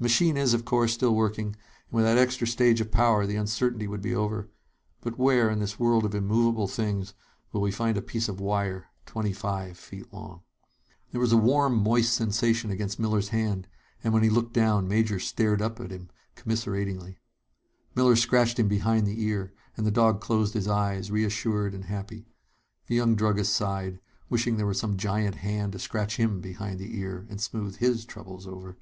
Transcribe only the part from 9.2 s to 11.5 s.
five feet long?" There was a